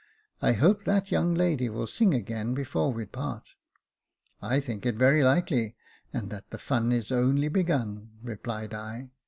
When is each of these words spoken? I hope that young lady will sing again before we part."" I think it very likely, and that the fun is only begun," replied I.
I 0.41 0.53
hope 0.53 0.85
that 0.85 1.11
young 1.11 1.35
lady 1.35 1.69
will 1.69 1.85
sing 1.85 2.11
again 2.11 2.55
before 2.55 2.91
we 2.91 3.05
part."" 3.05 3.49
I 4.41 4.59
think 4.59 4.83
it 4.83 4.95
very 4.95 5.23
likely, 5.23 5.75
and 6.11 6.31
that 6.31 6.49
the 6.49 6.57
fun 6.57 6.91
is 6.91 7.11
only 7.11 7.49
begun," 7.49 8.09
replied 8.23 8.73
I. 8.73 9.11